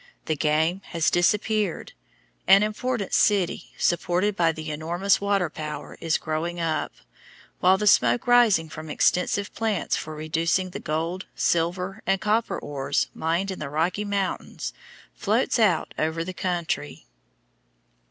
[0.25, 1.93] The game has disappeared;
[2.47, 6.91] an important city, supported by the enormous water power, is growing up;
[7.59, 13.09] while the smoke rising from extensive plants for reducing the gold, silver, and copper ores
[13.13, 14.73] mined in the Rocky Mountains
[15.13, 17.05] floats out over the country.